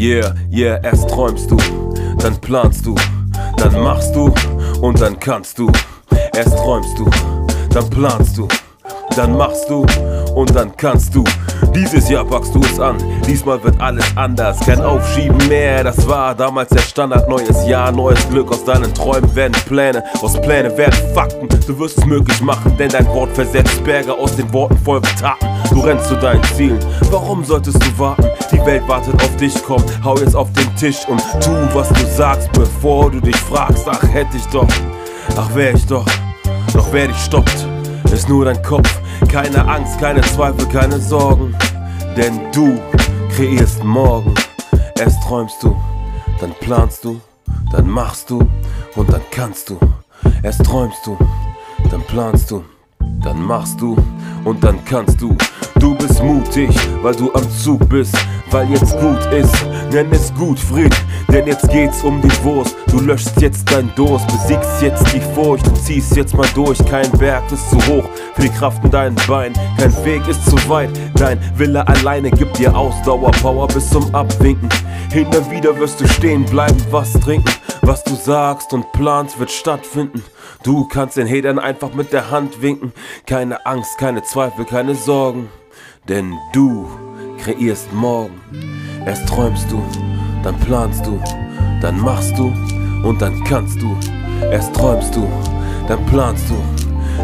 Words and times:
Yeah, 0.00 0.34
yeah, 0.50 0.80
erst 0.82 1.10
träumst 1.10 1.50
du, 1.50 1.58
dann 2.20 2.34
planst 2.40 2.86
du, 2.86 2.94
dann 3.58 3.82
machst 3.82 4.14
du 4.14 4.32
und 4.80 4.98
dann 4.98 5.20
kannst 5.20 5.58
du. 5.58 5.70
Erst 6.34 6.56
träumst 6.56 6.98
du, 6.98 7.04
dann 7.68 7.90
planst 7.90 8.38
du, 8.38 8.48
dann 9.14 9.36
machst 9.36 9.68
du 9.68 9.84
und 10.34 10.56
dann 10.56 10.74
kannst 10.74 11.14
du. 11.14 11.22
Dieses 11.74 12.08
Jahr 12.08 12.24
packst 12.24 12.54
du 12.54 12.60
es 12.60 12.80
an, 12.80 12.96
diesmal 13.26 13.62
wird 13.62 13.78
alles 13.78 14.06
anders. 14.16 14.58
Kein 14.60 14.80
Aufschieben 14.80 15.36
mehr, 15.48 15.84
das 15.84 16.08
war 16.08 16.34
damals 16.34 16.70
der 16.70 16.80
Standard. 16.80 17.28
Neues 17.28 17.66
Jahr, 17.66 17.92
neues 17.92 18.26
Glück. 18.30 18.50
Aus 18.50 18.64
deinen 18.64 18.94
Träumen 18.94 19.34
werden 19.34 19.52
Pläne, 19.66 20.02
aus 20.22 20.40
Pläne 20.40 20.74
werden 20.78 20.98
Fakten. 21.12 21.46
Du 21.66 21.78
wirst 21.78 21.98
es 21.98 22.06
möglich 22.06 22.40
machen, 22.40 22.74
denn 22.78 22.88
dein 22.88 23.06
Wort 23.08 23.34
versetzt 23.34 23.84
Berge 23.84 24.14
aus 24.14 24.34
den 24.34 24.50
Worten 24.50 24.78
folgen 24.78 25.10
Taten. 25.20 25.49
Du 25.70 25.80
rennst 25.80 26.08
zu 26.08 26.16
deinen 26.16 26.42
Zielen, 26.44 26.78
warum 27.10 27.44
solltest 27.44 27.82
du 27.82 27.98
warten? 27.98 28.26
Die 28.52 28.64
Welt 28.66 28.86
wartet 28.88 29.14
auf 29.22 29.36
dich, 29.36 29.54
komm, 29.64 29.82
hau 30.04 30.16
jetzt 30.18 30.34
auf 30.34 30.52
den 30.52 30.74
Tisch 30.76 31.06
und 31.08 31.22
tu, 31.40 31.52
was 31.72 31.88
du 31.90 32.06
sagst, 32.06 32.50
bevor 32.52 33.10
du 33.10 33.20
dich 33.20 33.36
fragst. 33.36 33.86
Ach, 33.88 34.02
hätte 34.02 34.36
ich 34.36 34.46
doch, 34.46 34.68
ach, 35.36 35.54
wär 35.54 35.74
ich 35.74 35.86
doch, 35.86 36.04
doch 36.72 36.92
wer 36.92 37.08
dich 37.08 37.16
stoppt, 37.16 37.66
ist 38.12 38.28
nur 38.28 38.44
dein 38.44 38.60
Kopf. 38.62 39.00
Keine 39.28 39.66
Angst, 39.66 39.98
keine 40.00 40.22
Zweifel, 40.22 40.66
keine 40.66 40.98
Sorgen, 40.98 41.54
denn 42.16 42.40
du 42.52 42.80
kreierst 43.36 43.84
morgen. 43.84 44.34
Erst 44.98 45.22
träumst 45.22 45.62
du, 45.62 45.76
dann 46.40 46.52
planst 46.60 47.04
du, 47.04 47.20
dann 47.72 47.88
machst 47.88 48.28
du 48.28 48.40
und 48.96 49.12
dann 49.12 49.22
kannst 49.30 49.70
du. 49.70 49.78
Erst 50.42 50.64
träumst 50.64 51.06
du, 51.06 51.16
dann 51.90 52.02
planst 52.02 52.50
du, 52.50 52.64
dann 53.22 53.42
machst 53.44 53.80
du 53.80 53.96
und 54.44 54.62
dann 54.62 54.84
kannst 54.84 55.20
du. 55.20 55.36
Du 55.78 55.94
bist 55.94 56.22
mutig, 56.22 56.70
weil 57.02 57.14
du 57.14 57.32
am 57.32 57.50
Zug 57.50 57.88
bist, 57.88 58.14
weil 58.50 58.68
jetzt 58.70 58.98
gut 59.00 59.24
ist. 59.32 59.54
Nenn 59.90 60.10
es 60.12 60.32
gut, 60.34 60.58
Fried, 60.58 60.94
denn 61.32 61.46
jetzt 61.46 61.70
geht's 61.70 62.02
um 62.02 62.20
die 62.20 62.44
Wurst. 62.44 62.76
Du 62.88 63.00
löschst 63.00 63.40
jetzt 63.40 63.70
dein 63.72 63.90
Durst, 63.96 64.26
besiegst 64.26 64.82
jetzt 64.82 65.12
die 65.14 65.20
Furcht 65.34 65.66
und 65.66 65.76
ziehst 65.78 66.16
jetzt 66.16 66.36
mal 66.36 66.46
durch. 66.54 66.78
Kein 66.86 67.10
Berg 67.12 67.50
ist 67.50 67.70
zu 67.70 67.76
hoch 67.86 68.04
für 68.34 68.42
die 68.42 68.50
Kraft 68.50 68.84
in 68.84 68.90
deinen 68.90 69.16
Beinen, 69.26 69.56
kein 69.78 70.04
Weg 70.04 70.26
ist 70.28 70.44
zu 70.44 70.56
weit. 70.68 70.90
Dein 71.14 71.38
Wille 71.56 71.86
alleine 71.88 72.30
gibt 72.30 72.58
dir 72.58 72.76
Ausdauer, 72.76 73.30
Power 73.42 73.66
bis 73.68 73.88
zum 73.88 74.14
Abwinken. 74.14 74.68
Hin 75.10 75.26
und 75.26 75.50
wieder 75.50 75.76
wirst 75.78 76.00
du 76.00 76.06
stehen 76.06 76.44
bleiben, 76.44 76.80
was 76.90 77.12
trinken. 77.14 77.50
Was 77.82 78.04
du 78.04 78.14
sagst 78.14 78.72
und 78.72 78.92
planst, 78.92 79.38
wird 79.38 79.50
stattfinden. 79.50 80.22
Du 80.62 80.86
kannst 80.86 81.16
den 81.16 81.28
Hatern 81.28 81.58
einfach 81.58 81.94
mit 81.94 82.12
der 82.12 82.30
Hand 82.30 82.62
winken. 82.62 82.92
Keine 83.26 83.64
Angst, 83.66 83.98
keine 83.98 84.22
Zweifel, 84.22 84.64
keine 84.64 84.94
Sorgen. 84.94 85.48
Denn 86.08 86.34
du 86.52 86.88
kreierst 87.38 87.92
morgen. 87.92 88.40
Erst 89.06 89.26
träumst 89.28 89.70
du, 89.70 89.82
dann 90.42 90.58
planst 90.60 91.06
du, 91.06 91.20
dann 91.80 91.98
machst 91.98 92.36
du 92.38 92.52
und 93.06 93.20
dann 93.20 93.42
kannst 93.44 93.80
du. 93.80 93.96
Erst 94.50 94.74
träumst 94.74 95.14
du, 95.16 95.26
dann 95.88 96.04
planst 96.06 96.48
du, 96.50 96.56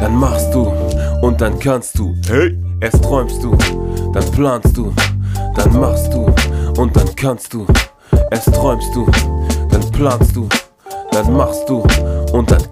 dann 0.00 0.16
machst 0.16 0.52
du 0.52 0.72
und 1.22 1.40
dann 1.40 1.58
kannst 1.58 1.98
du. 1.98 2.14
Hey! 2.28 2.56
Erst 2.80 3.04
träumst 3.04 3.42
du, 3.42 3.56
dann 4.12 4.30
planst 4.32 4.76
du, 4.76 4.92
dann 5.54 5.78
machst 5.78 6.12
du 6.14 6.32
und 6.80 6.96
dann 6.96 7.14
kannst 7.14 7.52
du. 7.52 7.66
Erst 8.30 8.54
träumst 8.54 8.94
du, 8.94 9.06
planst 10.00 10.34
du, 10.34 10.48
dann 11.12 11.30
machst 11.34 11.68
du 11.68 11.84
und 12.32 12.50
dann 12.50 12.62